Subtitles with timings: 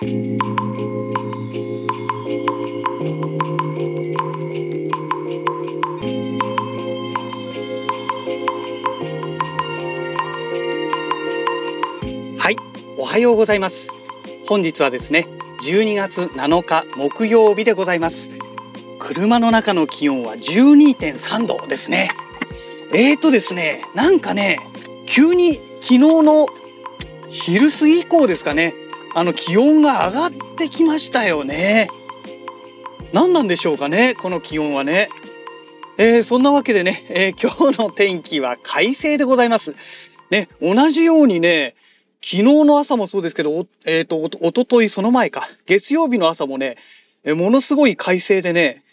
[0.00, 0.04] は
[12.50, 12.56] い、
[12.96, 13.88] おはようございます。
[14.46, 15.26] 本日はですね、
[15.62, 18.30] 12月7日木曜日でございます。
[19.00, 22.08] 車の中の気温は12.3度ですね。
[22.94, 24.60] えーとですね、なんかね、
[25.06, 26.46] 急に昨日の
[27.30, 28.74] 昼過ぎ以降ですかね、
[29.18, 31.88] あの気温が上がってきましたよね。
[33.12, 35.08] 何なんでしょうかね、この気温はね。
[35.98, 39.74] えーそんなわけでね、えー 今日の天気は快晴でございます。
[40.30, 41.74] ね、同じようにね、
[42.22, 46.76] 昨日の朝もそうですけど、えっ、と、おと、おとといその前か、月曜日の朝もね、
[47.24, 48.84] えものすごい快晴でね、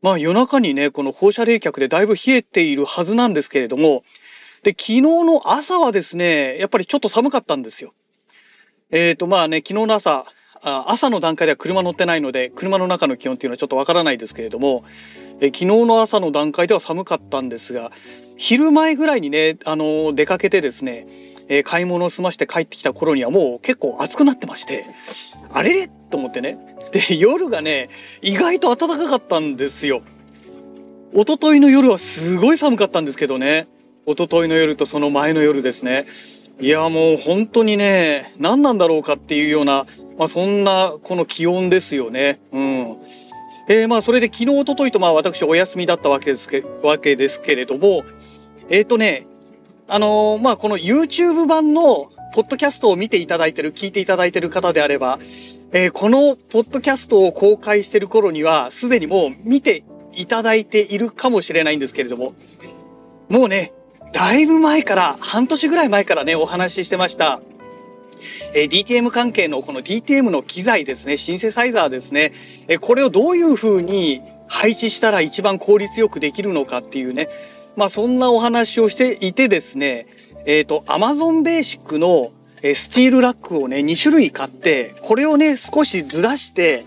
[0.00, 4.04] まあ夜中にね、この放射冷却でだいぶ冷えているはずなんですけれども、
[4.62, 7.92] で、昨日の朝はですね、やっぱりちょっと寒かったんですよ。
[8.98, 10.24] えっ、と、まあね、昨日の朝、
[10.62, 14.84] 朝の段階では車乗ってないので、車の中の気温っていうのはちょっとわからないですけれども、
[15.38, 17.92] え昨日の朝の段階では寒かったんですが、
[18.38, 21.06] 昼前ぐらいにね、あの出かけてですね、
[21.50, 24.86] え買い物を済まして帰ってきた頃にはもう結構暑くなってまして、
[25.52, 26.58] あれれと思ってね。
[26.90, 27.90] で、夜がね、
[28.22, 30.00] 意外と暖かかったんですよ。
[31.12, 33.68] 一昨日の夜はすごい寒かったんですけどね。
[34.06, 36.06] 一昨日の夜とその前の夜ですね。
[36.58, 39.84] いや、もう本当にね、何なんだろうかっていうような、
[40.18, 42.40] まあそんなこの気温ですよね。
[42.50, 42.96] うん。
[43.68, 48.04] えーまあそれで昨日、一昨日とまあ私お休みだったわけですけわけですけれども、
[48.70, 49.26] えっ、とね、
[49.86, 55.18] あのーまあこの YouTube 版のポッドキャストを見ていただいてる、聞いていただいてる方であれば、
[55.72, 59.84] えーこのポッドキャストを公開してる頃には、すでにもう見て
[60.14, 62.32] いただいているかもしれないんですけれども、
[63.28, 63.74] もうね、
[64.16, 67.42] だいぶ前から、半年ぐらい前からね、お話ししてました。
[68.54, 72.32] えー DTM 関係のこの DTM の機材ですね、シンセサイザーですね、
[72.66, 77.28] えーこれをどういう風に配置したら一番効率よくできるのかっていうね、
[77.76, 80.06] まあそんなお話をしていてですね、
[80.46, 82.32] えっ、と、Amazon ベーシックの
[82.62, 86.86] スチールラックをね、2種類買って、これをね、少しずらして、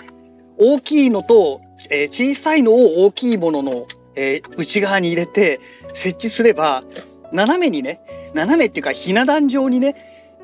[0.58, 1.62] 大きいのと、
[1.92, 5.60] えー小さいのを大きいものの、えー内側に入れて
[5.94, 6.84] 設置すれば、
[7.32, 8.02] 斜めにね、
[8.34, 9.96] 斜めっていうかひな壇上にね、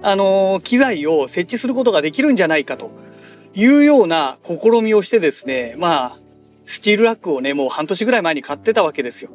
[0.02, 2.92] あの機材を設置することができるんじゃないかと
[3.54, 6.20] いうような試みをしてですね、まあ、
[6.66, 9.32] スチールラックをね、もう半年ぐらい前に買ってたわけですよ。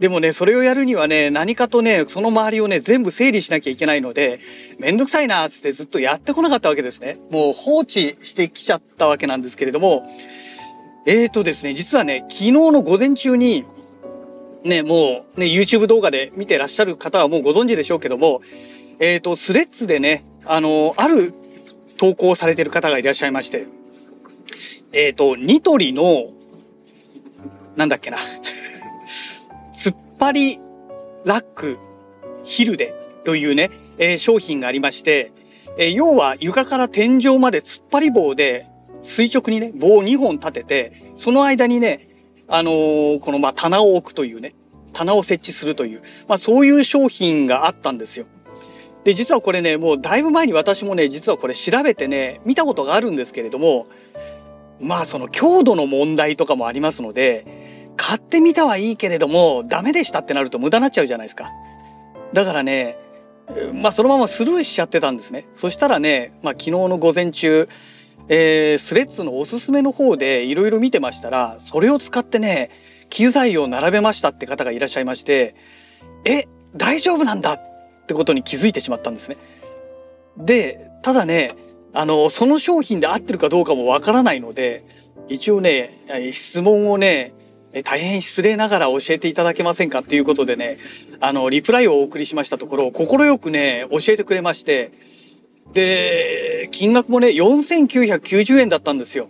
[0.00, 4.40] でもね、それをやるにはね、何かとね、その周りをね、全部整理しなきゃいけないので、
[4.78, 7.18] めんどくさいなーっつってずっとやってこなかったわけですね。
[7.30, 10.04] もう放置してきちゃったわけなんですけれども、
[11.06, 13.64] えーとですね、実はね、昨日の午前中に、
[14.64, 18.40] ね、もうね、YouTube 動画で見てらっしゃる方はもうご存知でしょうけども、
[18.98, 21.34] えーと、スレッズでね、あの、ある
[21.98, 23.66] 投稿されてる方がいらっしゃいまして、
[24.92, 26.30] えーと、ニトリの、
[27.76, 28.16] なんだっけな、
[29.76, 30.58] 突っ張り
[31.24, 31.78] ラック
[32.42, 32.94] ヒルデ
[33.24, 35.32] というね、えー商品がありまして、
[35.78, 38.66] えー要は床から天井まで突っ張り棒で
[39.02, 42.08] 垂直にね、棒を2本立てて、その間にね、
[42.48, 44.54] あのーこのま棚を置くというね、
[44.92, 48.26] 棚を設置するという、まあそういう商品があったんですよ。
[49.04, 53.86] で、実はこれね、もうだいぶ前に私もね、実はこれ調べてね、見たことがあるんですけれども、
[54.80, 61.50] まあその強度の問題とかもありますので、買ってみたはいいけれども、ダメでしたってなると無駄になっちゃうじゃないですか。
[62.32, 62.98] だからね、
[63.74, 65.46] まあそのままスルーしちゃってたんですね。
[65.54, 67.68] そしたらね、まあ昨日の午前中、
[68.28, 72.70] えースレッズのおすすめの方でいろいろ見てましたら、それを使ってね、
[73.10, 75.54] 機材を並べましたって方がいらっしゃいまして、
[76.24, 76.44] え、
[76.76, 79.36] 大丈夫なんだってことに気づいてしまったんですね。
[80.36, 81.52] で、ただね、
[81.92, 84.84] あの、その商品で合ってるかどうかもわからないので、
[85.28, 86.00] 一応ね、
[86.32, 87.34] 質問をね、
[87.84, 90.78] 大変失礼ながら教えていただけませんかっていうことでね、
[91.20, 94.92] あの、リプライをお送りしましたところ、快くね、教えてくれまして、
[95.74, 99.28] で、金額もね、4990円だったんですよ。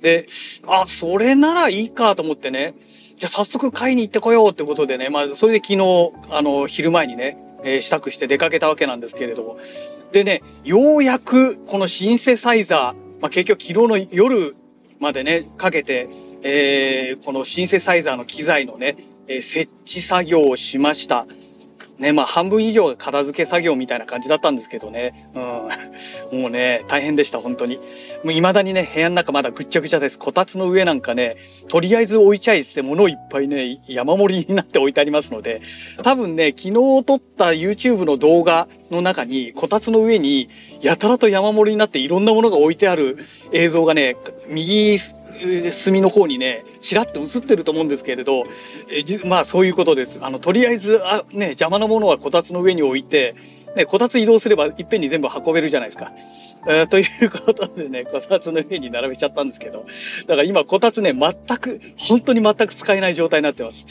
[0.00, 0.26] で、
[0.66, 2.74] あ、それならいいかと思ってね、
[3.16, 9.58] じゃあ早速買いに行ってこようってことでね、まあ、それで昨日、あの、昼前にね、えー支度して出かけたわけなんですけれども。
[10.12, 14.56] でね、ようやくこのシンセサイザー、まあ、結局昨日の夜
[14.98, 16.08] までね、かけて、
[16.42, 18.96] えーこのシンセサイザーの機材のね、
[19.28, 21.26] えー設置作業をしました。
[22.00, 25.28] ね、まあ半分以上が片付け作業みたいな感じだったんですけどね。
[25.34, 25.42] うん。
[26.40, 27.76] もうね、大変でした、本当に。
[27.76, 27.82] も
[28.24, 30.18] う未だにね、部屋の中まだぐっちゃぐちゃです。
[30.18, 31.36] こたつの上なんかね、
[31.68, 35.60] とりあえず置いちゃいって物いっぱいね、山盛りになって置いてありますので、
[36.02, 36.72] 多分ね、昨日
[37.04, 40.48] 撮った YouTube の動画の中に、こたつの上に、
[40.80, 43.18] やたらと山盛りになっていろんなものが置いてある
[43.52, 44.16] 映像がね、
[44.50, 48.44] 右隅の方にね、ちらっと映ってると思うんですけれど、
[48.90, 50.18] えまあそういうことです。
[50.22, 53.34] あの、とりあえず、あ、ね、邪魔なものはこたつの上に置いて、
[53.76, 56.12] ね、こたつ移動すればいっぺんに全部運べるじゃないですか。
[56.66, 59.84] えー、ということでね、こたつの上に並べちゃったんですけど、
[60.26, 63.86] だから今こたつね、全く、本当に全く使えない状態になってます。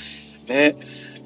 [0.47, 0.75] ね。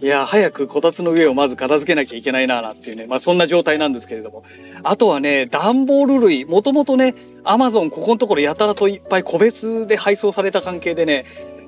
[0.02, 4.44] いや、早くこたつの上をまず片付けなきゃいけないな、なんていうね、まあそんな状態なんですけれども。
[4.84, 11.26] あとはね、段ボール類、もともとね、アマゾンここのところやたらといっぱい個別で配送された関係でね、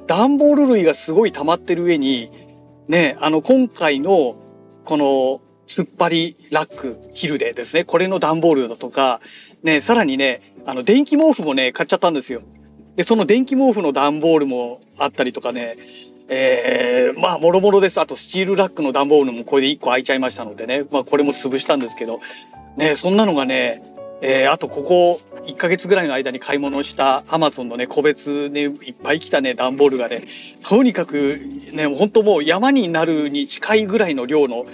[0.08, 2.32] 段ボール類がすごい溜まってる上に、
[2.88, 4.36] ね、あの今回の
[4.86, 9.20] この突っ張りラックヒルでですね、これの段ボールだとか、
[9.64, 12.42] ね、さらにね、あの電気毛布もね、買っちゃったんですよ。
[12.96, 15.76] で、その電気毛布の段ボールもあったりとかね、
[16.28, 18.00] えー、まあ、もろもろです。
[18.00, 22.20] あと、スチールラックの段ボールもこれで1個開いちゃいましたのでね、まあ、これも潰したんですけど、
[22.78, 23.84] ね、そんなのがね、
[24.22, 30.24] えー、あとここ1ヶ月ぐらいの間に買い物したアマゾンのね、個別ね、いっぱい来たね、段ボールがね、
[30.68, 31.40] とにかく
[31.74, 34.66] ね、本当もう山になるに近いぐらいの量の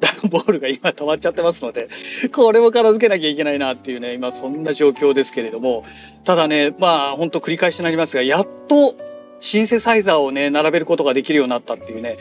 [0.00, 1.88] 段ボールが今溜まっちゃってますので、
[2.32, 5.84] これも片付けなきゃいけないなっていうね、今そんな状況ですけれども、
[6.24, 8.94] ただね、まあ本当繰り返しになりますが、やっと
[9.40, 12.16] シンセサイザーをね、並べることができるようになったっていうね。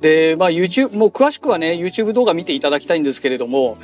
[0.00, 3.78] で、まあ YouTube、もう詳しくはね、YouTube 動画見ていただきたいんですけれども、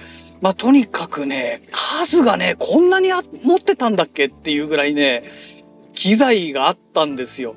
[0.44, 3.08] まあとにかくね、数がね、こんなに
[3.44, 5.22] 持ってたんだっけっていうぐらいね、
[5.94, 7.56] 機材があったんですよ。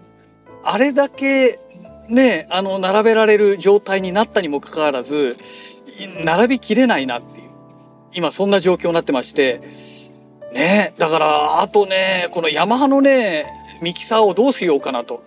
[0.63, 1.59] あれだけ
[2.07, 5.35] ね、あの、並べられる状態になったにもかかわらず、
[6.23, 7.49] 並びきれないなっていう。
[8.13, 9.59] 今そんな状況になってまして、
[10.53, 13.47] ね、だから、あとね、このヤマハのね、
[13.81, 15.25] ミキサーをどうしようかなと。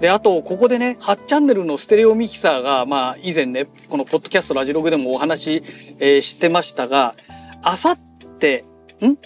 [0.00, 5.62] で、あと、ここでね、8チャンネルのステレオミキサーが、まあ、以前ね、このポッドキャストラジログでもお話し、
[5.98, 7.14] えー、してましたが、
[7.62, 7.98] あさっ
[8.38, 8.64] て、
[9.02, 9.16] ん？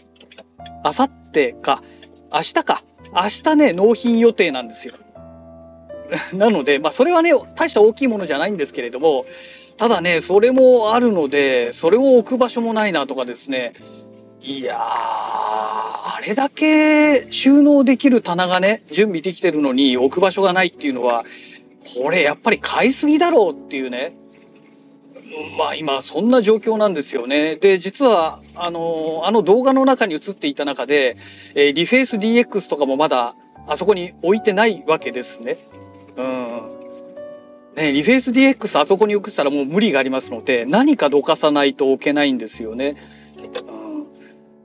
[0.82, 1.82] あさってか、
[2.32, 2.82] 明日か。
[3.14, 4.94] 明日ね、納品予定なんですよ。
[6.34, 9.24] なので、まあ、それはね、大した大きいものじゃないんですけれども、
[9.76, 13.72] ただね、それもあるので、それを置く場所もないなとかですね、
[14.46, 21.24] いやー、あれだけ収納できる棚がね、準備できてるのに置く場所がないっていうのは、
[22.02, 24.14] これやっぱり買いすぎだろうっていうね。
[25.58, 27.56] まあ今そんな状況なんですよね。
[27.56, 31.16] で、実は、あの、あの動画の中に映っていた中で、
[31.54, 33.34] えー、リフェイス DX とかもまだ
[33.66, 35.56] あそこに置いてないわけですね。
[36.18, 36.60] うん。
[37.76, 42.96] ね、リフェイス DX あそこに置くったらもう無理がありますので、何かどかさないと置けないんですよね。
[43.66, 43.93] うん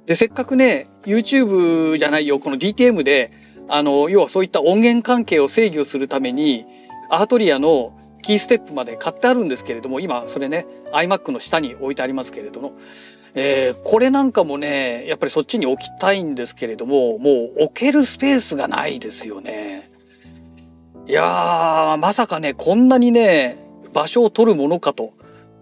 [0.10, 3.32] で、せっかくね、YouTube じゃないよ、この DTM で、
[3.68, 6.66] あの、要はそういった音源関係を制御するために、
[7.12, 12.74] アートリアのキーステップまで買ってあるんですけれども、今、それね、iMac の下に置いてありますけれども、
[13.36, 19.92] えー、これなんかもね、やっぱりそっちに置きたいんですけれども、もう置けるスペースがないですよね。
[21.06, 23.60] いやー、まさかね、こんなにね、
[23.94, 25.14] 場所を取るものかと。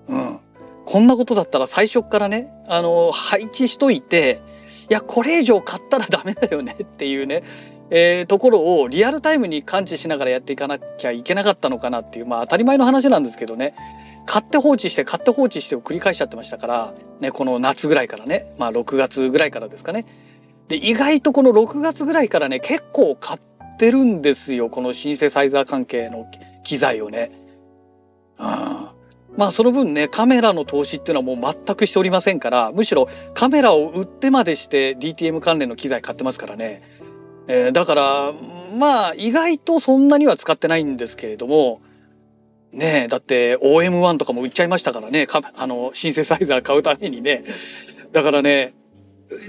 [0.08, 0.40] うん。
[0.86, 4.42] こんなことだったら最初からね、あの、配置しといて、
[4.90, 7.44] いや、これ以上買ったらダメだよね っていうね、
[7.90, 13.74] えー、ところをリアルタイムに感知しながらやっていかなきゃいけなかったのかなっていう、まあ当たり前の話なんですけどね、
[14.25, 20.06] 買って放置して買って放置してを繰り返しちゃってましたから、ね、この夏ぐらいからね、まあ6月ぐらいからですかね。
[20.68, 23.40] で、意外とこの6月ぐらいからね、結構買っ
[23.78, 26.28] てるんですよ、このシンセサイザー関係の
[26.64, 27.31] 機材をね。
[28.38, 28.77] うん。
[29.38, 36.82] まあその分ねカメラの投資っていうのはもう全くしておりませんからむしろカメラを売ってまでして DTM 関連の機材買ってますからね、
[37.48, 38.34] えー、だから
[38.78, 41.82] まあ意外とそんなには使ってないんですけれども
[42.74, 47.44] ねえだって OM1 とかも売っちゃいましたからねあのシンセサイザー買うためにね。
[48.12, 48.74] だからね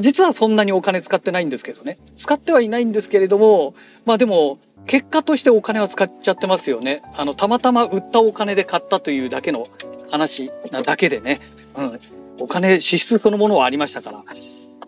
[0.01, 4.59] 実はそんなにお金使ってないんですけどね使ってはいないんですけれどもまあでも
[4.89, 7.03] 結果としてお金は使っちゃってますよね。
[7.17, 9.69] あの、たまたま売ったお金で買ったというだけの
[10.11, 11.41] 話なだけでね。
[11.77, 12.01] うん。
[12.41, 14.25] お金、支出そのものはありましたから。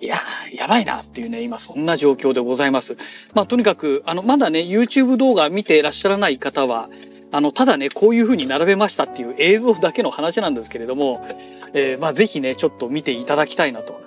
[0.01, 0.17] いや、
[0.55, 2.97] やばいなっていうね、今そんな状況でございます。
[3.35, 6.89] まあ、とにかく、あの、まだね、YouTube 動画見ていらっしゃらない方は、
[7.31, 11.27] あの、ただね、こういう風に並べましたっていう映像だけの話なんですけれども、
[11.75, 14.00] えー、まあ、ぜひね、ちょっと見ていただきたいなと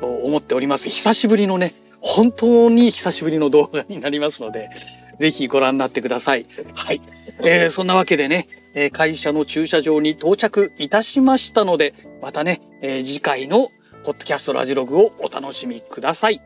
[0.00, 0.88] 思っております。
[0.88, 4.70] 久しぶりのね、本当に久しぶりの動画になりますので、
[5.18, 6.46] ぜひご覧になってください。
[6.74, 7.00] はい。
[7.40, 13.68] えー、そんなわけでね、え会社の駐車場に到着いたしましたので、またね、えー、次回の
[14.04, 16.40] ポッドキャストラジログをお楽しみください。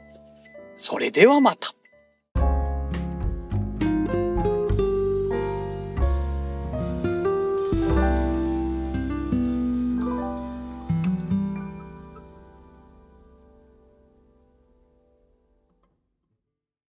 [0.76, 1.72] それではまた。